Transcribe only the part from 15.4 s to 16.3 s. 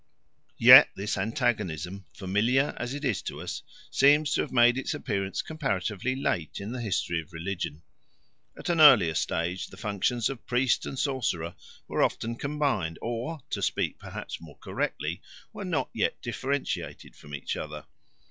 were not yet